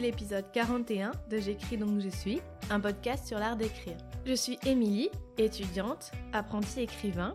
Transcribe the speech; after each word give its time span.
l'épisode 0.00 0.44
41 0.52 1.12
de 1.30 1.38
J'écris 1.38 1.76
donc 1.76 2.00
je 2.00 2.08
suis, 2.08 2.40
un 2.70 2.80
podcast 2.80 3.26
sur 3.26 3.38
l'art 3.38 3.56
d'écrire. 3.56 3.96
Je 4.26 4.34
suis 4.34 4.58
Émilie, 4.66 5.10
étudiante, 5.38 6.10
apprentie 6.32 6.80
écrivain. 6.80 7.34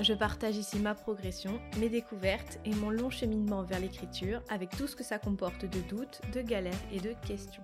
Je 0.00 0.12
partage 0.12 0.56
ici 0.56 0.78
ma 0.78 0.94
progression, 0.94 1.60
mes 1.78 1.88
découvertes 1.88 2.58
et 2.64 2.74
mon 2.74 2.90
long 2.90 3.10
cheminement 3.10 3.62
vers 3.62 3.80
l'écriture 3.80 4.42
avec 4.50 4.70
tout 4.70 4.86
ce 4.86 4.96
que 4.96 5.04
ça 5.04 5.18
comporte 5.18 5.64
de 5.64 5.80
doutes, 5.80 6.20
de 6.32 6.42
galères 6.42 6.72
et 6.92 7.00
de 7.00 7.14
questions. 7.26 7.62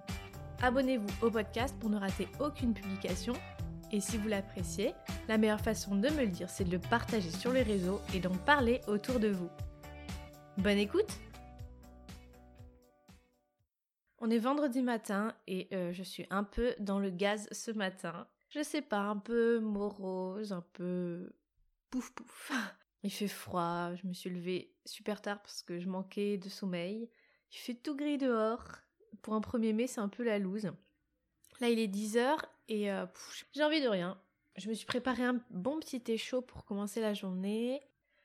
Abonnez-vous 0.63 1.27
au 1.27 1.31
podcast 1.31 1.75
pour 1.79 1.91
ne 1.91 1.99
rater 1.99 2.29
aucune 2.39 2.75
publication. 2.75 3.35
Et 3.93 4.00
si 4.00 4.17
vous 4.17 4.29
l'appréciez, 4.29 4.95
la 5.29 5.39
meilleure 5.39 5.61
façon 5.61 5.96
de 5.96 6.09
me 6.09 6.21
le 6.21 6.29
dire, 6.29 6.49
c'est 6.49 6.64
de 6.64 6.71
le 6.71 6.79
partager 6.79 7.31
sur 7.31 7.53
les 7.53 7.63
réseaux 7.63 8.00
et 8.14 8.21
d'en 8.21 8.31
parler 8.31 8.81
autour 8.86 9.18
de 9.18 9.29
vous. 9.29 9.50
Bonne 10.59 10.79
écoute 10.79 11.18
On 14.23 14.29
est 14.29 14.39
vendredi 14.39 14.83
matin 14.83 15.35
et 15.47 15.69
euh, 15.73 15.95
je 15.95 16.03
suis 16.03 16.27
un 16.29 16.45
peu 16.45 16.75
dans 16.79 16.99
le 16.99 17.09
gaz 17.09 17.49
ce 17.53 17.71
matin. 17.71 18.29
Je 18.51 18.63
sais 18.63 18.83
pas, 18.83 18.99
un 18.99 19.17
peu 19.17 19.61
morose, 19.61 20.53
un 20.53 20.65
peu 20.75 21.33
pouf 21.89 22.11
pouf. 22.11 22.53
Il 23.03 23.11
fait 23.11 23.29
froid, 23.29 23.95
je 23.95 24.07
me 24.07 24.13
suis 24.13 24.29
levée 24.29 24.75
super 24.85 25.23
tard 25.23 25.41
parce 25.41 25.63
que 25.63 25.81
je 25.81 25.89
manquais 25.89 26.37
de 26.37 26.51
sommeil. 26.51 27.09
Il 27.51 27.57
fait 27.57 27.75
tout 27.75 27.96
gris 27.96 28.19
dehors. 28.19 28.69
Pour 29.23 29.33
un 29.33 29.41
1er 29.41 29.73
mai, 29.73 29.87
c'est 29.87 30.03
un 30.03 30.09
peu 30.09 30.23
la 30.23 30.39
loose. 30.39 30.71
Là, 31.61 31.71
il 31.71 31.79
est 31.79 31.89
10h 31.89 32.37
et 32.69 32.93
euh, 32.93 33.07
j'ai 33.53 33.65
envie 33.65 33.81
de 33.81 33.89
rien. 33.89 34.21
Je 34.57 34.69
me 34.69 34.75
suis 34.75 34.87
préparé 34.87 35.25
un 35.25 35.41
bon 35.48 35.81
petit 35.81 36.01
thé 36.01 36.19
chaud 36.19 36.43
pour 36.43 36.67
commencer 36.67 37.01
la 37.01 37.15
journée. 37.15 37.81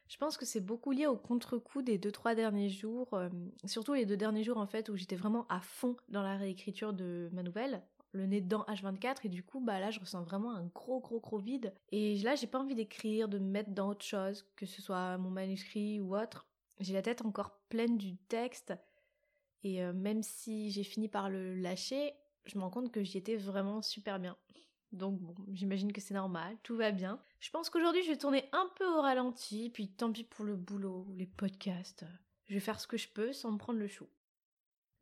Je 0.08 0.18
pense 0.18 0.38
que 0.38 0.46
c'est 0.46 0.62
beaucoup 0.62 0.92
lié 0.92 1.08
au 1.08 1.18
contre-coup 1.18 1.82
des 1.82 1.98
deux 1.98 2.12
trois 2.12 2.36
derniers 2.36 2.70
jours, 2.70 3.14
euh, 3.14 3.30
surtout 3.66 3.94
les 3.94 4.06
deux 4.06 4.18
derniers 4.18 4.44
jours 4.44 4.58
en 4.58 4.68
fait 4.68 4.90
où 4.90 4.96
j'étais 4.96 5.16
vraiment 5.16 5.48
à 5.50 5.60
fond 5.62 5.98
dans 6.10 6.22
la 6.22 6.38
réécriture 6.38 6.94
de 6.94 7.30
ma 7.34 7.42
nouvelle, 7.42 7.82
le 8.12 8.28
nez 8.28 8.40
dedans 8.40 8.66
H24 8.68 9.18
et 9.24 9.30
du 9.30 9.44
coup 9.44 9.60
bah 9.60 9.80
là 9.80 9.90
je 9.90 10.00
ressens 10.00 10.22
vraiment 10.24 10.56
un 10.56 10.66
gros 10.76 11.00
gros 11.00 11.20
gros 11.20 11.40
vide 11.40 11.74
et 11.92 12.18
là 12.20 12.36
j'ai 12.36 12.48
pas 12.48 12.60
envie 12.60 12.76
d'écrire, 12.76 13.28
de 13.28 13.40
me 13.40 13.50
mettre 13.50 13.72
dans 13.72 13.90
autre 13.90 14.06
chose, 14.06 14.46
que 14.56 14.68
ce 14.68 14.82
soit 14.82 15.18
mon 15.18 15.32
manuscrit 15.32 16.00
ou 16.00 16.16
autre. 16.16 16.48
J'ai 16.80 16.94
la 16.94 17.02
tête 17.02 17.26
encore 17.26 17.58
pleine 17.70 17.98
du 17.98 18.16
texte 18.16 18.74
et 19.64 19.84
euh, 19.84 19.92
même 19.92 20.22
si 20.22 20.70
j'ai 20.70 20.84
fini 20.84 21.08
par 21.08 21.32
le 21.32 21.56
lâcher, 21.56 22.14
je 22.46 22.58
me 22.58 22.64
rends 22.64 22.70
compte 22.70 22.92
que 22.92 23.04
j'y 23.04 23.18
étais 23.18 23.38
vraiment 23.38 23.82
super 23.82 24.20
bien. 24.20 24.38
Donc 24.92 25.20
bon, 25.20 25.36
j'imagine 25.54 25.92
que 25.92 26.02
c'est 26.02 26.14
normal, 26.14 26.56
tout 26.64 26.76
va 26.76 26.92
bien. 26.92 27.20
Je 27.40 27.50
pense 27.52 27.70
qu'aujourd'hui 27.70 28.04
je 28.04 28.10
vais 28.10 28.18
tourner 28.18 28.46
un 28.52 28.70
peu 28.78 28.88
au 28.88 29.02
ralenti, 29.02 29.70
puis 29.70 29.90
tant 29.90 30.12
pis 30.12 30.24
pour 30.24 30.46
le 30.46 30.56
boulot, 30.56 31.08
les 31.16 31.26
podcasts. 31.26 32.06
Je 32.48 32.54
vais 32.54 32.60
faire 32.60 32.80
ce 32.80 32.88
que 32.88 32.98
je 32.98 33.10
peux 33.10 33.34
sans 33.34 33.52
me 33.52 33.58
prendre 33.58 33.80
le 33.80 33.88
chou. 33.88 34.08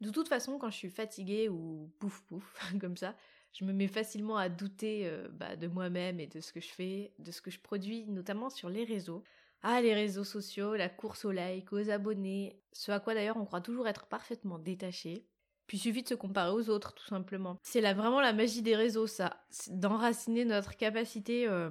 De 0.02 0.10
toute 0.10 0.28
façon, 0.28 0.58
quand 0.58 0.70
je 0.70 0.78
suis 0.78 0.90
fatiguée 0.90 1.50
ou 1.50 1.92
pouf 2.00 2.22
pouf, 2.24 2.58
comme 2.82 2.98
ça, 2.98 3.16
je 3.54 3.66
me 3.66 3.74
mets 3.74 3.88
facilement 3.88 4.38
à 4.38 4.50
douter 4.50 5.08
euh, 5.08 5.28
bah, 5.30 5.56
de 5.56 5.68
moi-même 5.68 6.20
et 6.20 6.28
de 6.28 6.42
ce 6.42 6.52
que 6.52 6.60
je 6.60 6.70
fais, 6.70 7.14
de 7.20 7.32
ce 7.32 7.42
que 7.42 7.52
je 7.52 7.60
produis, 7.60 8.06
notamment 8.08 8.50
sur 8.50 8.70
les 8.70 8.84
réseaux. 8.84 9.24
Ah, 9.62 9.82
les 9.82 9.94
réseaux 9.94 10.26
sociaux, 10.26 10.76
la 10.76 10.90
course 10.90 11.24
aux 11.24 11.32
likes, 11.32 11.72
aux 11.72 11.90
abonnés, 11.90 12.60
ce 12.74 12.92
à 12.92 13.00
quoi 13.00 13.14
d'ailleurs 13.14 13.38
on 13.38 13.46
croit 13.46 13.62
toujours 13.62 13.88
être 13.88 14.08
parfaitement 14.08 14.60
détaché. 14.60 15.26
Puis 15.68 15.78
il 15.78 15.82
suffit 15.82 16.04
de 16.04 16.08
se 16.08 16.14
comparer 16.14 16.52
aux 16.52 16.70
autres, 16.70 16.94
tout 16.94 17.06
simplement. 17.06 17.58
C'est 17.64 17.82
là 17.82 17.94
vraiment 17.94 18.22
la 18.22 18.34
magie 18.34 18.62
des 18.62 18.76
réseaux, 18.76 19.08
ça. 19.08 19.38
D'enraciner 19.70 20.46
notre 20.46 20.76
capacité, 20.76 21.48
euh, 21.48 21.70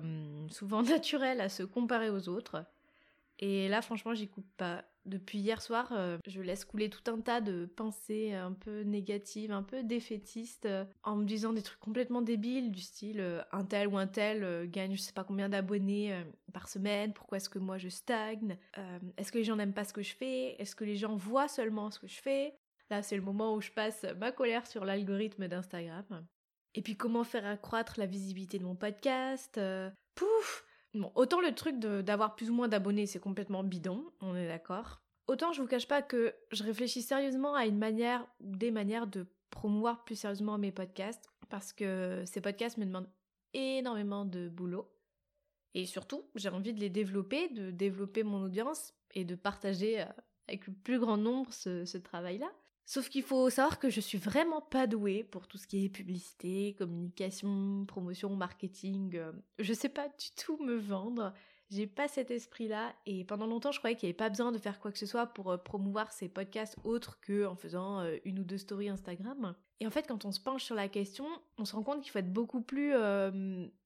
souvent 0.48 0.83
naturelle, 0.83 1.41
à 1.41 1.48
se 1.48 1.62
comparer 1.62 2.11
aux 2.11 2.29
autres. 2.29 2.65
Et 3.39 3.69
là, 3.69 3.83
franchement, 3.83 4.15
j'y 4.15 4.29
coupe 4.29 4.51
pas. 4.57 4.85
Depuis 5.05 5.41
hier 5.41 5.61
soir, 5.61 5.89
euh, 5.91 6.17
je 6.29 6.41
laisse 6.41 6.64
couler 6.64 6.89
tout 6.89 7.02
un 7.11 7.20
tas 7.20 7.41
de 7.41 7.67
pensées 7.67 8.35
un 8.35 8.52
peu 8.52 8.83
négatives, 8.83 9.51
un 9.51 9.64
peu 9.64 9.83
défaitistes, 9.83 10.64
euh, 10.64 10.85
en 11.02 11.17
me 11.17 11.25
disant 11.25 11.52
des 11.52 11.63
trucs 11.63 11.81
complètement 11.81 12.23
débiles, 12.23 12.70
du 12.70 12.81
style 12.81 13.45
un 13.51 13.64
tel 13.64 13.89
ou 13.89 13.98
un 13.98 14.07
tel 14.07 14.70
gagne 14.70 14.95
je 14.95 15.01
sais 15.01 15.13
pas 15.13 15.25
combien 15.25 15.48
d'abonnés 15.48 16.17
par 16.52 16.69
semaine, 16.69 17.13
pourquoi 17.13 17.39
est-ce 17.39 17.48
que 17.48 17.58
moi 17.58 17.79
je 17.79 17.89
stagne, 17.89 18.57
est-ce 19.17 19.33
que 19.33 19.39
les 19.39 19.45
gens 19.45 19.57
n'aiment 19.57 19.75
pas 19.75 19.83
ce 19.83 19.92
que 19.92 20.02
je 20.02 20.14
fais, 20.14 20.55
est-ce 20.61 20.77
que 20.77 20.85
les 20.85 20.95
gens 20.95 21.17
voient 21.17 21.48
seulement 21.48 21.91
ce 21.91 21.98
que 21.98 22.07
je 22.07 22.20
fais, 22.23 22.55
Là, 22.92 23.03
c'est 23.03 23.17
le 23.17 23.23
moment 23.23 23.55
où 23.55 23.63
je 23.63 23.70
passe 23.70 24.05
ma 24.19 24.33
colère 24.33 24.67
sur 24.67 24.85
l'algorithme 24.85 25.48
d'Instagram. 25.48 26.05
Et 26.75 26.83
puis 26.83 26.95
comment 26.95 27.25
faire 27.25 27.47
accroître 27.47 27.95
la 27.97 28.05
visibilité 28.05 28.58
de 28.58 28.64
mon 28.64 28.77
podcast 28.77 29.57
euh, 29.57 29.89
Pouf 30.14 30.67
autant 31.14 31.41
le 31.41 31.55
truc 31.55 31.79
d'avoir 31.79 32.36
plus 32.36 32.51
ou 32.51 32.52
moins 32.52 32.69
d'abonnés, 32.69 33.07
c'est 33.07 33.19
complètement 33.19 33.64
bidon, 33.64 34.13
on 34.20 34.36
est 34.36 34.47
d'accord. 34.47 35.01
Autant 35.27 35.55
je 35.55 35.63
vous 35.63 35.67
cache 35.69 35.89
pas 35.89 36.02
que 36.02 36.35
je 36.51 36.64
réfléchis 36.64 37.01
sérieusement 37.01 37.55
à 37.55 37.64
une 37.64 37.79
manière 37.79 38.27
ou 38.41 38.57
des 38.57 38.70
manières 38.70 39.07
de 39.07 39.27
promouvoir 39.48 40.05
plus 40.05 40.17
sérieusement 40.17 40.58
mes 40.58 40.70
podcasts, 40.70 41.31
parce 41.48 41.73
que 41.73 42.23
ces 42.27 42.42
podcasts 42.42 42.77
me 42.77 42.85
demandent 42.85 43.08
énormément 43.55 44.27
de 44.27 44.51
boulot. 44.51 44.86
Et 45.73 45.86
surtout, 45.86 46.25
j'ai 46.35 46.51
envie 46.51 46.75
de 46.75 46.81
les 46.81 46.91
développer, 46.91 47.48
de 47.48 47.70
développer 47.70 48.23
mon 48.23 48.42
audience 48.42 48.92
et 49.14 49.25
de 49.25 49.35
partager 49.35 50.02
euh, 50.02 50.07
avec 50.47 50.67
le 50.67 50.75
plus 50.75 50.98
grand 50.98 51.17
nombre 51.17 51.55
ce 51.55 51.97
travail-là. 51.97 52.52
Sauf 52.85 53.09
qu'il 53.09 53.23
faut 53.23 53.48
savoir 53.48 53.79
que 53.79 53.91
je 53.91 54.01
suis 54.01 54.19
vraiment 54.19 54.61
pas 54.61 54.87
douée 54.87 55.25
pour 55.25 55.47
tout 55.47 55.57
ce 55.57 55.67
qui 55.67 55.85
est 55.85 55.89
publicité, 55.89 56.75
communication, 56.77 57.85
promotion, 57.87 58.35
marketing. 58.35 59.17
Euh, 59.17 59.33
je 59.59 59.73
sais 59.73 59.89
pas 59.89 60.09
du 60.09 60.31
tout 60.37 60.59
me 60.63 60.77
vendre. 60.77 61.33
J'ai 61.70 61.87
pas 61.87 62.09
cet 62.09 62.31
esprit-là 62.31 62.93
et 63.07 63.25
pendant 63.25 63.47
longtemps 63.47 63.73
je 63.73 63.79
croyais 63.79 63.97
qu'il 63.97 64.09
n'y 64.09 64.11
avait 64.11 64.17
pas 64.17 64.29
besoin 64.29 64.53
de 64.53 64.59
faire 64.59 64.79
quoi 64.79 64.93
que 64.93 64.98
ce 64.98 65.07
soit 65.07 65.27
pour 65.27 65.51
euh, 65.51 65.57
promouvoir 65.57 66.13
ces 66.13 66.29
podcasts 66.29 66.77
autres 66.85 67.20
que 67.20 67.47
en 67.47 67.57
faisant 67.57 68.01
euh, 68.01 68.17
une 68.25 68.41
ou 68.41 68.45
deux 68.45 68.59
stories 68.59 68.89
Instagram. 68.89 69.55
Et 69.81 69.87
en 69.87 69.91
fait 69.91 70.07
quand 70.07 70.25
on 70.25 70.33
se 70.33 70.41
penche 70.41 70.64
sur 70.64 70.75
la 70.75 70.89
question, 70.89 71.27
on 71.59 71.64
se 71.64 71.75
rend 71.75 71.83
compte 71.83 72.03
qu'il 72.03 72.11
faut 72.11 72.19
être 72.19 72.33
beaucoup 72.33 72.63
plus 72.63 72.93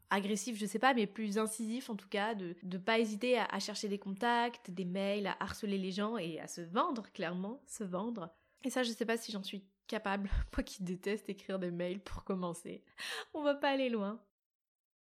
agressif, 0.09 0.57
je 0.57 0.67
sais 0.67 0.79
pas, 0.79 0.95
mais 0.95 1.07
plus 1.07 1.39
incisif 1.39 1.91
en 1.91 1.97
tout 1.97 2.09
cas, 2.09 2.35
de 2.35 2.57
ne 2.63 2.79
pas 2.79 2.99
hésiter 2.99 3.39
à 3.39 3.59
chercher 3.61 3.89
des 3.89 3.99
contacts, 3.99 4.71
des 4.71 4.85
mails, 4.85 5.27
à 5.27 5.37
harceler 5.41 5.79
les 5.79 5.93
gens 5.93 6.17
et 6.17 6.41
à 6.41 6.49
se 6.49 6.61
vendre 6.61 7.11
clairement, 7.13 7.61
se 7.67 7.85
vendre. 7.85 8.31
Et 8.65 8.71
ça, 8.71 8.83
je 8.83 8.91
sais 8.91 9.07
pas 9.07 9.17
si 9.17 9.33
j'en 9.33 9.43
suis 9.43 9.65
capable, 9.87 10.29
moi 10.57 10.63
qui 10.63 10.83
déteste 10.83 11.29
écrire 11.29 11.59
des 11.59 11.71
mails 11.71 12.01
pour 12.01 12.25
commencer. 12.25 12.85
On 13.35 13.43
va 13.43 13.55
pas 13.55 13.71
aller 13.71 13.89
loin. 13.89 14.21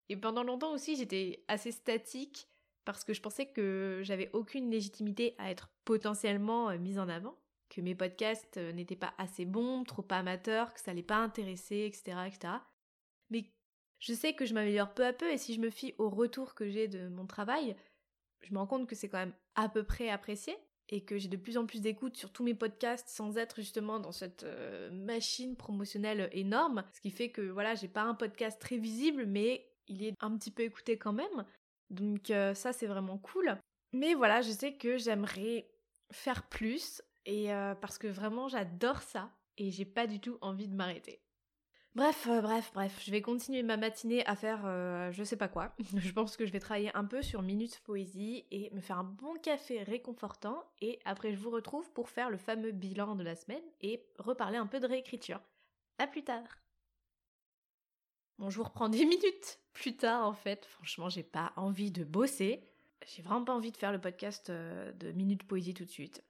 Et 0.08 0.16
pendant 0.16 0.44
longtemps 0.44 0.72
aussi, 0.72 0.96
j'étais 0.96 1.44
assez 1.48 1.72
statique 1.72 2.48
parce 2.84 3.02
que 3.02 3.12
je 3.12 3.20
pensais 3.20 3.46
que 3.46 4.00
j'avais 4.04 4.30
aucune 4.32 4.70
légitimité 4.70 5.34
à 5.38 5.50
être 5.50 5.68
potentiellement 5.84 6.70
euh, 6.70 6.78
mise 6.78 7.00
en 7.00 7.08
avant, 7.08 7.36
que 7.68 7.80
mes 7.80 7.96
podcasts 7.96 8.58
euh, 8.58 8.72
n'étaient 8.72 8.94
pas 8.94 9.12
assez 9.18 9.44
bons, 9.44 9.82
trop 9.82 10.06
amateurs, 10.10 10.72
que 10.72 10.80
ça 10.80 10.92
allait 10.92 11.02
pas 11.02 11.16
intéresser, 11.16 11.84
etc., 11.84 12.18
etc. 12.26 12.54
Mais 13.30 13.50
je 13.98 14.12
sais 14.14 14.34
que 14.34 14.46
je 14.46 14.54
m'améliore 14.54 14.94
peu 14.94 15.04
à 15.04 15.12
peu 15.12 15.30
et 15.30 15.36
si 15.36 15.52
je 15.54 15.60
me 15.60 15.70
fie 15.70 15.94
au 15.98 16.08
retour 16.08 16.54
que 16.54 16.68
j'ai 16.68 16.86
de 16.86 17.08
mon 17.08 17.26
travail, 17.26 17.76
je 18.42 18.54
me 18.54 18.58
rends 18.58 18.68
compte 18.68 18.88
que 18.88 18.94
c'est 18.94 19.08
quand 19.08 19.18
même 19.18 19.34
à 19.56 19.68
peu 19.68 19.82
près 19.82 20.08
apprécié 20.08 20.56
et 20.88 21.04
que 21.04 21.18
j'ai 21.18 21.28
de 21.28 21.36
plus 21.36 21.58
en 21.58 21.66
plus 21.66 21.80
d'écoute 21.80 22.16
sur 22.16 22.32
tous 22.32 22.44
mes 22.44 22.54
podcasts 22.54 23.08
sans 23.08 23.36
être 23.38 23.56
justement 23.56 23.98
dans 23.98 24.12
cette 24.12 24.44
euh, 24.44 24.90
machine 24.90 25.56
promotionnelle 25.56 26.28
énorme, 26.32 26.84
ce 26.92 27.00
qui 27.00 27.10
fait 27.10 27.30
que 27.30 27.42
voilà, 27.42 27.74
j'ai 27.74 27.88
pas 27.88 28.02
un 28.02 28.14
podcast 28.14 28.60
très 28.60 28.76
visible 28.76 29.26
mais 29.26 29.68
il 29.88 30.04
est 30.04 30.14
un 30.20 30.36
petit 30.36 30.50
peu 30.50 30.62
écouté 30.62 30.96
quand 30.98 31.12
même. 31.12 31.44
Donc 31.90 32.30
euh, 32.30 32.54
ça 32.54 32.72
c'est 32.72 32.86
vraiment 32.86 33.18
cool. 33.18 33.58
Mais 33.92 34.14
voilà, 34.14 34.42
je 34.42 34.50
sais 34.50 34.74
que 34.74 34.98
j'aimerais 34.98 35.68
faire 36.10 36.48
plus 36.48 37.02
et 37.24 37.52
euh, 37.52 37.74
parce 37.74 37.98
que 37.98 38.06
vraiment 38.06 38.48
j'adore 38.48 39.02
ça 39.02 39.30
et 39.58 39.70
j'ai 39.70 39.84
pas 39.84 40.06
du 40.06 40.20
tout 40.20 40.38
envie 40.40 40.68
de 40.68 40.74
m'arrêter. 40.74 41.20
Bref, 41.96 42.26
euh, 42.28 42.42
bref, 42.42 42.72
bref, 42.74 43.02
je 43.02 43.10
vais 43.10 43.22
continuer 43.22 43.62
ma 43.62 43.78
matinée 43.78 44.22
à 44.26 44.36
faire 44.36 44.66
euh, 44.66 45.10
je 45.12 45.24
sais 45.24 45.38
pas 45.38 45.48
quoi. 45.48 45.72
je 45.96 46.12
pense 46.12 46.36
que 46.36 46.44
je 46.44 46.52
vais 46.52 46.60
travailler 46.60 46.94
un 46.94 47.06
peu 47.06 47.22
sur 47.22 47.40
Minute 47.40 47.80
Poésie 47.84 48.44
et 48.50 48.68
me 48.74 48.82
faire 48.82 48.98
un 48.98 49.04
bon 49.04 49.32
café 49.42 49.82
réconfortant 49.82 50.62
et 50.82 50.98
après 51.06 51.32
je 51.32 51.38
vous 51.38 51.48
retrouve 51.48 51.90
pour 51.92 52.10
faire 52.10 52.28
le 52.28 52.36
fameux 52.36 52.72
bilan 52.72 53.14
de 53.14 53.22
la 53.22 53.34
semaine 53.34 53.62
et 53.80 54.04
reparler 54.18 54.58
un 54.58 54.66
peu 54.66 54.78
de 54.78 54.86
réécriture. 54.86 55.40
À 55.96 56.06
plus 56.06 56.22
tard 56.22 56.58
Bon, 58.38 58.50
je 58.50 58.58
vous 58.58 58.64
reprends 58.64 58.88
10 58.90 59.06
minutes 59.06 59.58
plus 59.72 59.96
tard 59.96 60.26
en 60.26 60.34
fait. 60.34 60.66
Franchement, 60.66 61.08
j'ai 61.08 61.22
pas 61.22 61.54
envie 61.56 61.92
de 61.92 62.04
bosser. 62.04 62.62
J'ai 63.06 63.22
vraiment 63.22 63.46
pas 63.46 63.54
envie 63.54 63.72
de 63.72 63.76
faire 63.78 63.92
le 63.92 64.02
podcast 64.02 64.50
euh, 64.50 64.92
de 64.92 65.12
Minute 65.12 65.44
Poésie 65.44 65.72
tout 65.72 65.86
de 65.86 65.90
suite. 65.90 66.22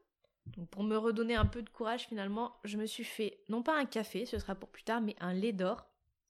Donc 0.56 0.68
pour 0.70 0.82
me 0.82 0.96
redonner 0.96 1.34
un 1.34 1.46
peu 1.46 1.62
de 1.62 1.70
courage 1.70 2.06
finalement, 2.06 2.56
je 2.64 2.76
me 2.76 2.86
suis 2.86 3.04
fait 3.04 3.40
non 3.48 3.62
pas 3.62 3.78
un 3.78 3.84
café, 3.84 4.26
ce 4.26 4.38
sera 4.38 4.54
pour 4.54 4.68
plus 4.68 4.84
tard, 4.84 5.00
mais 5.00 5.16
un 5.20 5.32
lait 5.32 5.52
d'or, 5.52 5.86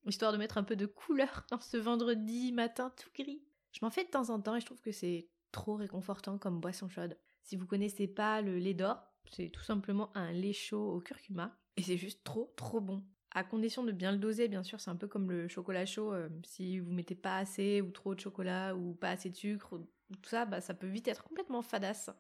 histoire 0.07 0.33
de 0.33 0.39
mettre 0.39 0.59
un 0.59 0.65
peu 0.65 0.77
de 0.77 0.87
couleur 0.87 1.45
dans 1.51 1.61
ce 1.61 1.77
vendredi 1.77 2.53
matin 2.53 2.93
tout 2.97 3.11
gris. 3.15 3.43
Je 3.73 3.81
m'en 3.83 3.91
fais 3.91 4.05
de 4.05 4.11
temps 4.11 4.31
en 4.31 4.41
temps 4.41 4.57
et 4.57 4.61
je 4.61 4.67
trouve 4.67 4.81
que 4.81 4.93
c'est 4.93 5.29
trop 5.53 5.77
réconfortant 5.77 6.39
comme 6.39 6.61
boisson 6.61 6.89
chaude. 6.89 7.17
Si 7.43 7.57
vous 7.57 7.67
connaissez 7.67 8.09
pas 8.09 8.41
le 8.41 8.59
lait 8.59 8.75
d'or, 8.75 9.03
c'est 9.31 9.51
tout 9.51 9.63
simplement 9.63 10.11
un 10.17 10.33
lait 10.33 10.53
chaud 10.53 10.93
au 10.93 11.01
curcuma 11.01 11.57
et 11.77 11.83
c'est 11.83 11.99
juste 11.99 12.25
trop 12.25 12.53
trop 12.57 12.81
bon. 12.81 13.05
À 13.33 13.45
condition 13.45 13.85
de 13.85 13.93
bien 13.93 14.13
le 14.13 14.19
doser, 14.19 14.49
bien 14.49 14.63
sûr, 14.63 14.81
c'est 14.81 14.91
un 14.91 14.97
peu 14.97 15.09
comme 15.09 15.31
le 15.31 15.47
chocolat 15.47 15.85
chaud. 15.85 16.13
Euh, 16.15 16.31
si 16.45 16.79
vous 16.79 16.91
mettez 16.91 17.15
pas 17.15 17.37
assez 17.37 17.83
ou 17.83 17.91
trop 17.91 18.15
de 18.15 18.21
chocolat 18.21 18.75
ou 18.75 18.95
pas 18.95 19.11
assez 19.11 19.29
de 19.29 19.37
sucre, 19.37 19.79
tout 20.23 20.29
ça, 20.31 20.47
bah, 20.47 20.63
ça 20.63 20.73
peut 20.73 20.87
vite 20.87 21.07
être 21.09 21.23
complètement 21.23 21.61
fadasse. 21.61 22.11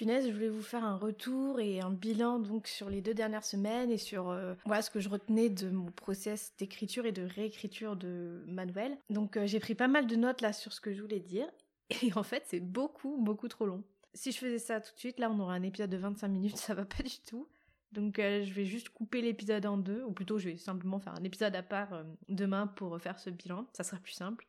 Je 0.00 0.32
voulais 0.32 0.48
vous 0.48 0.62
faire 0.62 0.84
un 0.84 0.96
retour 0.96 1.58
et 1.58 1.80
un 1.80 1.90
bilan 1.90 2.38
donc 2.38 2.68
sur 2.68 2.88
les 2.88 3.00
deux 3.00 3.14
dernières 3.14 3.44
semaines 3.44 3.90
et 3.90 3.98
sur 3.98 4.30
euh, 4.30 4.54
ce 4.80 4.90
que 4.90 5.00
je 5.00 5.08
retenais 5.08 5.48
de 5.48 5.70
mon 5.70 5.90
process 5.90 6.52
d'écriture 6.56 7.04
et 7.04 7.10
de 7.10 7.22
réécriture 7.22 7.96
de 7.96 8.44
ma 8.46 8.64
nouvelle. 8.64 8.96
Donc 9.10 9.36
euh, 9.36 9.46
j'ai 9.46 9.58
pris 9.58 9.74
pas 9.74 9.88
mal 9.88 10.06
de 10.06 10.14
notes 10.14 10.40
là 10.40 10.52
sur 10.52 10.72
ce 10.72 10.80
que 10.80 10.92
je 10.92 11.02
voulais 11.02 11.18
dire 11.18 11.48
et 12.02 12.12
en 12.14 12.22
fait 12.22 12.44
c'est 12.46 12.60
beaucoup 12.60 13.16
beaucoup 13.18 13.48
trop 13.48 13.66
long. 13.66 13.82
Si 14.14 14.30
je 14.30 14.38
faisais 14.38 14.60
ça 14.60 14.80
tout 14.80 14.94
de 14.94 14.98
suite, 15.00 15.18
là 15.18 15.30
on 15.30 15.40
aurait 15.40 15.56
un 15.56 15.64
épisode 15.64 15.90
de 15.90 15.96
25 15.96 16.28
minutes, 16.28 16.56
ça 16.58 16.74
va 16.74 16.84
pas 16.84 17.02
du 17.02 17.18
tout. 17.26 17.48
Donc 17.90 18.20
euh, 18.20 18.44
je 18.44 18.52
vais 18.52 18.66
juste 18.66 18.90
couper 18.90 19.20
l'épisode 19.20 19.66
en 19.66 19.78
deux, 19.78 20.04
ou 20.04 20.12
plutôt 20.12 20.38
je 20.38 20.48
vais 20.48 20.56
simplement 20.58 21.00
faire 21.00 21.14
un 21.14 21.24
épisode 21.24 21.56
à 21.56 21.62
part 21.62 22.04
demain 22.28 22.68
pour 22.68 23.00
faire 23.00 23.18
ce 23.18 23.30
bilan, 23.30 23.66
ça 23.72 23.82
sera 23.82 23.96
plus 23.96 24.12
simple. 24.12 24.46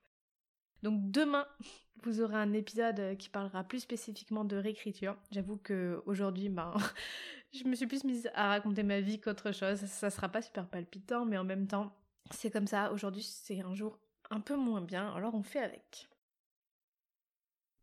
Donc 0.84 1.12
demain, 1.12 1.46
vous 2.04 2.22
aurez 2.22 2.38
un 2.38 2.54
épisode 2.54 3.00
euh, 3.00 3.16
qui 3.16 3.30
parlera 3.30 3.64
plus 3.64 3.80
spécifiquement 3.80 4.46
de 4.46 4.58
réécriture. 4.58 5.18
J'avoue 5.32 5.58
que 5.58 6.02
aujourd'hui, 6.06 6.50
ben, 6.50 6.74
je 7.54 7.64
me 7.66 7.76
suis 7.76 7.88
plus 7.88 8.04
mise 8.04 8.30
à 8.34 8.50
raconter 8.50 8.84
ma 8.84 9.02
vie 9.02 9.20
qu'autre 9.20 9.52
chose. 9.52 9.80
Ça 9.80 10.10
sera 10.10 10.30
pas 10.30 10.42
super 10.42 10.68
palpitant, 10.68 11.26
mais 11.26 11.38
en 11.38 11.44
même 11.44 11.68
temps, 11.68 11.96
c'est 12.32 12.52
comme 12.52 12.68
ça. 12.68 12.92
Aujourd'hui, 12.92 13.24
c'est 13.24 13.62
un 13.62 13.74
jour 13.74 14.00
un 14.30 14.40
peu 14.40 14.56
moins 14.56 14.82
bien, 14.82 15.12
alors 15.14 15.34
on 15.34 15.44
fait 15.44 15.60
avec. 15.60 16.08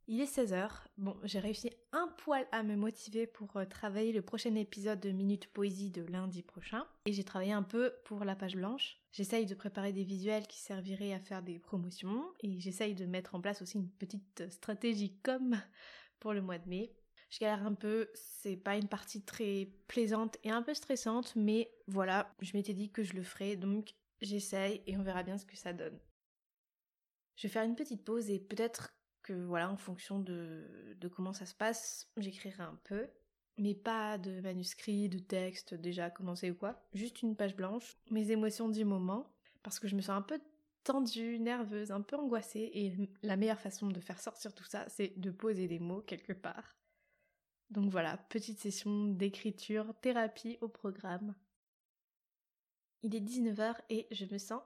Il 0.09 0.21
est 0.21 0.33
16h. 0.33 0.71
Bon, 0.99 1.17
j'ai 1.25 1.41
réussi 1.41 1.69
un 1.91 2.07
poil 2.19 2.47
à 2.53 2.63
me 2.63 2.77
motiver 2.77 3.27
pour 3.27 3.57
euh, 3.57 3.65
travailler 3.65 4.13
le 4.13 4.23
prochain 4.23 4.55
épisode 4.55 5.01
de 5.01 5.11
Minute 5.11 5.49
Poésie 5.49 5.91
de 5.91 6.03
lundi 6.03 6.43
prochain. 6.43 6.87
Et 7.07 7.13
j'ai 7.13 7.25
travaillé 7.25 7.53
un 7.53 7.65
peu 7.65 7.93
pour 8.05 8.25
la 8.25 8.37
page 8.37 8.55
blanche. 8.55 8.99
J'essaye 9.11 9.47
de 9.47 9.55
préparer 9.57 9.93
des 9.93 10.05
visuels 10.05 10.47
qui 10.47 10.61
serviraient 10.61 11.13
à 11.13 11.19
faire 11.19 11.43
des 11.43 11.59
promotions. 11.59 12.25
Et 12.39 12.61
j'essaye 12.61 12.95
de 12.95 13.05
mettre 13.05 13.35
en 13.35 13.41
place 13.41 13.63
aussi 13.63 13.79
une 13.79 13.89
petite 13.89 14.49
stratégie 14.49 15.19
com 15.25 15.57
pour 16.21 16.33
le 16.33 16.41
mois 16.41 16.59
de 16.59 16.69
mai. 16.69 16.95
Je 17.29 17.41
galère 17.41 17.67
un 17.67 17.75
peu, 17.75 18.09
c'est 18.15 18.57
pas 18.57 18.77
une 18.77 18.89
partie 18.89 19.25
très 19.25 19.69
plaisante 19.89 20.37
et 20.45 20.51
un 20.51 20.63
peu 20.63 20.75
stressante, 20.75 21.35
mais 21.35 21.69
voilà, 21.89 22.33
je 22.41 22.57
m'étais 22.57 22.75
dit 22.75 22.93
que 22.93 23.03
je 23.03 23.15
le 23.15 23.25
ferais, 23.25 23.57
donc 23.57 23.95
j'essaye 24.21 24.81
et 24.87 24.97
on 24.97 25.03
verra 25.03 25.25
bien 25.25 25.37
ce 25.37 25.45
que 25.45 25.57
ça 25.57 25.73
donne. 25.73 25.99
Je 27.35 27.49
vais 27.49 27.53
faire 27.53 27.65
une 27.65 27.75
petite 27.75 28.05
pause 28.05 28.31
et 28.31 28.39
peut-être 28.39 28.97
que 29.27 29.33
voilà, 29.33 29.71
en 29.71 29.77
fonction 29.77 30.19
de, 30.21 30.95
de 30.99 31.09
comment 31.09 31.33
ça 31.33 31.47
se 31.47 31.55
passe, 31.55 32.11
j'écrirai 32.17 32.63
un 32.63 32.79
peu. 32.85 33.09
Mais 33.59 33.75
pas 33.75 34.19
de 34.19 34.41
manuscrit, 34.41 35.09
de 35.09 35.19
texte 35.19 35.75
déjà 35.75 36.11
commencé 36.11 36.51
ou 36.51 36.55
quoi. 36.55 36.87
Juste 36.93 37.23
une 37.23 37.37
page 37.37 37.57
blanche, 37.57 37.97
mes 38.11 38.31
émotions 38.31 38.69
du 38.69 38.85
moment, 38.85 39.33
parce 39.63 39.81
que 39.81 39.89
je 39.89 39.97
me 39.97 40.03
sens 40.03 40.19
un 40.19 40.23
peu 40.23 40.39
tendue, 40.85 41.39
nerveuse, 41.41 41.91
un 41.91 42.03
peu 42.03 42.17
angoissée, 42.17 42.71
et 42.75 42.93
la 43.23 43.37
meilleure 43.37 43.61
façon 43.61 43.89
de 43.89 44.01
faire 44.01 44.21
sortir 44.21 44.55
tout 44.55 44.65
ça, 44.65 44.89
c'est 44.89 45.19
de 45.19 45.31
poser 45.31 45.67
des 45.67 45.81
mots 45.81 46.03
quelque 46.03 46.33
part. 46.33 46.77
Donc 47.71 47.91
voilà, 47.91 48.17
petite 48.29 48.61
session 48.61 49.07
d'écriture, 49.07 49.95
thérapie 50.01 50.59
au 50.61 50.69
programme. 50.69 51.35
Il 53.03 53.15
est 53.17 53.21
19h 53.21 53.75
et 53.91 54.07
je 54.11 54.27
me 54.27 54.39
sens 54.39 54.63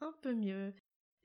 un 0.00 0.12
peu 0.22 0.34
mieux. 0.34 0.74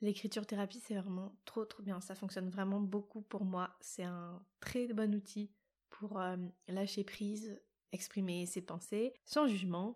L'écriture 0.06 0.46
thérapie, 0.46 0.80
c'est 0.86 0.94
vraiment 0.94 1.36
trop 1.46 1.66
trop 1.66 1.81
bien. 1.81 2.00
Ça 2.00 2.13
fonctionne 2.13 2.48
vraiment 2.48 2.80
beaucoup 2.80 3.22
pour 3.22 3.44
moi. 3.44 3.75
C'est 3.81 4.04
un 4.04 4.40
très 4.60 4.86
bon 4.94 5.16
outil 5.16 5.50
pour 5.90 6.19
euh, 6.19 6.38
lâcher 6.68 7.04
prise, 7.04 7.60
exprimer 7.92 8.46
ses 8.46 8.62
pensées 8.62 9.16
sans 9.25 9.48
jugement, 9.48 9.96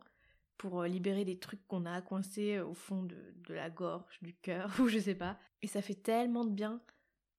pour 0.58 0.82
euh, 0.82 0.88
libérer 0.88 1.26
des 1.26 1.38
trucs 1.38 1.64
qu'on 1.68 1.86
a 1.86 2.02
coincés 2.02 2.60
au 2.60 2.74
fond 2.74 3.04
de, 3.04 3.54
la 3.54 3.70
gorge, 3.70 4.18
du 4.24 4.34
cœur, 4.34 4.74
ou 4.80 4.88
je 4.88 4.98
sais 4.98 5.14
pas. 5.14 5.38
Et 5.62 5.68
ça 5.68 5.84
fait 5.84 5.94
tellement 5.94 6.44
de 6.44 6.54
bien 6.54 6.82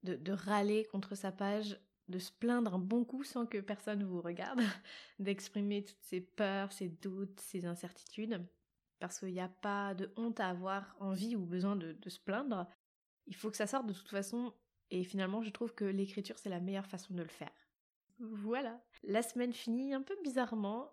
de, 0.05 0.15
de 0.15 0.31
râler 0.31 0.85
contre 0.93 1.17
sa 1.17 1.33
page, 1.33 1.77
de 2.07 2.21
se 2.21 2.31
plaindre 2.31 2.75
un 2.75 2.79
bon 2.79 3.05
coup 3.05 3.25
sans 3.25 3.47
que 3.47 3.59
personne 3.59 4.05
vous 4.05 4.21
regarde, 4.21 4.61
d'exprimer 5.19 5.83
toutes 5.83 6.03
ses 6.03 6.21
peurs, 6.21 6.71
ses 6.71 6.89
doutes, 6.89 7.41
ses 7.41 7.67
incertitudes 7.67 8.47
parce 9.01 9.19
qu'il 9.19 9.33
n'y 9.33 9.41
a 9.41 9.49
pas 9.49 9.95
de 9.95 10.13
honte 10.17 10.39
à 10.39 10.49
avoir 10.49 10.95
envie 11.01 11.35
ou 11.35 11.45
besoin 11.45 11.75
de, 11.75 11.97
se 12.07 12.21
plaindre. 12.21 12.69
Il 13.27 13.35
faut 13.35 13.51
que 13.51 13.57
ça 13.57 13.67
sorte 13.67 13.87
de 13.87 13.93
toute 13.93 14.09
façon, 14.09 14.53
et 14.91 15.03
finalement 15.03 15.43
je 15.43 15.51
trouve 15.51 15.75
que 15.75 15.85
l'écriture 15.85 16.39
c'est 16.39 16.51
la 16.51 16.61
meilleure 16.61 16.87
façon 16.87 17.15
de 17.15 17.23
le 17.23 17.29
faire. 17.29 17.53
Voilà. 18.19 18.81
La 19.03 19.23
semaine 19.23 19.53
finit 19.53 19.95
un 19.95 20.03
peu 20.03 20.17
bizarrement. 20.23 20.93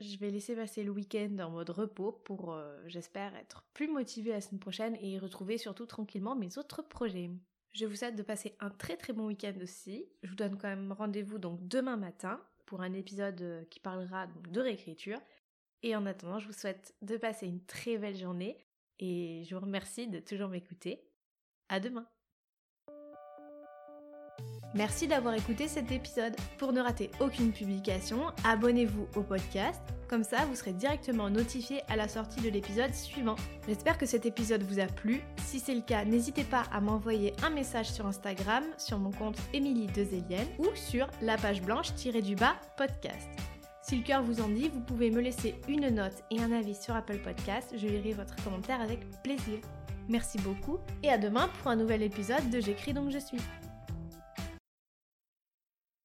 Je 0.00 0.16
vais 0.16 0.30
laisser 0.30 0.56
passer 0.56 0.82
le 0.82 0.90
week-end 0.90 1.36
en 1.40 1.50
mode 1.50 1.68
repos 1.68 2.12
pour, 2.12 2.54
euh, 2.54 2.80
j'espère, 2.86 3.36
être 3.36 3.62
plus 3.74 3.88
motivée 3.88 4.30
la 4.30 4.40
semaine 4.40 4.58
prochaine 4.58 4.96
et 5.00 5.18
retrouver 5.18 5.58
surtout 5.58 5.84
tranquillement 5.84 6.34
mes 6.34 6.56
autres 6.56 6.82
projets. 6.82 7.30
Je 7.72 7.84
vous 7.84 7.96
souhaite 7.96 8.16
de 8.16 8.22
passer 8.22 8.56
un 8.60 8.70
très 8.70 8.96
très 8.96 9.12
bon 9.12 9.26
week-end 9.26 9.52
aussi. 9.62 10.06
Je 10.22 10.30
vous 10.30 10.34
donne 10.34 10.56
quand 10.56 10.68
même 10.68 10.92
rendez-vous 10.92 11.38
donc 11.38 11.66
demain 11.68 11.98
matin 11.98 12.40
pour 12.64 12.80
un 12.80 12.94
épisode 12.94 13.66
qui 13.68 13.80
parlera 13.80 14.26
de 14.48 14.60
réécriture. 14.60 15.20
Et 15.82 15.96
en 15.96 16.06
attendant, 16.06 16.38
je 16.38 16.46
vous 16.46 16.52
souhaite 16.52 16.94
de 17.02 17.16
passer 17.16 17.46
une 17.46 17.64
très 17.64 17.98
belle 17.98 18.16
journée 18.16 18.56
et 18.98 19.42
je 19.44 19.54
vous 19.54 19.60
remercie 19.60 20.06
de 20.06 20.20
toujours 20.20 20.48
m'écouter. 20.48 21.02
À 21.68 21.80
demain! 21.80 22.06
Merci 24.74 25.06
d'avoir 25.06 25.34
écouté 25.34 25.68
cet 25.68 25.92
épisode. 25.92 26.34
Pour 26.56 26.72
ne 26.72 26.80
rater 26.80 27.10
aucune 27.20 27.52
publication, 27.52 28.28
abonnez-vous 28.44 29.06
au 29.16 29.22
podcast. 29.22 29.82
Comme 30.08 30.24
ça, 30.24 30.46
vous 30.46 30.54
serez 30.54 30.72
directement 30.72 31.28
notifié 31.28 31.82
à 31.88 31.96
la 31.96 32.08
sortie 32.08 32.40
de 32.40 32.48
l'épisode 32.48 32.94
suivant. 32.94 33.36
J'espère 33.68 33.98
que 33.98 34.06
cet 34.06 34.24
épisode 34.24 34.62
vous 34.62 34.80
a 34.80 34.86
plu. 34.86 35.20
Si 35.44 35.60
c'est 35.60 35.74
le 35.74 35.82
cas, 35.82 36.06
n'hésitez 36.06 36.44
pas 36.44 36.64
à 36.72 36.80
m'envoyer 36.80 37.34
un 37.42 37.50
message 37.50 37.90
sur 37.90 38.06
Instagram, 38.06 38.64
sur 38.78 38.98
mon 38.98 39.10
compte 39.10 39.36
Émilie 39.52 39.88
Dezélienne 39.88 40.48
ou 40.58 40.66
sur 40.74 41.06
la 41.20 41.36
page 41.36 41.60
blanche-du-bas 41.60 42.56
podcast. 42.78 43.51
Si 43.92 43.98
le 43.98 44.04
cœur 44.04 44.22
vous 44.22 44.40
en 44.40 44.48
dit, 44.48 44.70
vous 44.70 44.80
pouvez 44.80 45.10
me 45.10 45.20
laisser 45.20 45.54
une 45.68 45.86
note 45.90 46.24
et 46.30 46.40
un 46.40 46.50
avis 46.50 46.74
sur 46.74 46.96
Apple 46.96 47.18
Podcast. 47.18 47.74
Je 47.76 47.86
lirai 47.86 48.14
votre 48.14 48.34
commentaire 48.42 48.80
avec 48.80 49.00
plaisir. 49.22 49.58
Merci 50.08 50.38
beaucoup 50.38 50.78
et 51.02 51.10
à 51.10 51.18
demain 51.18 51.50
pour 51.58 51.70
un 51.70 51.76
nouvel 51.76 52.02
épisode 52.02 52.48
de 52.48 52.58
J'écris 52.58 52.94
donc 52.94 53.10
je 53.10 53.18
suis. 53.18 53.36